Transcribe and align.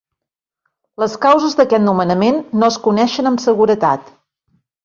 Les 1.03 1.17
causes 1.25 1.53
d'aquest 1.59 1.85
nomenament 1.89 2.41
no 2.63 2.71
es 2.75 2.81
coneixen 2.89 3.33
amb 3.33 3.47
seguretat. 3.47 4.11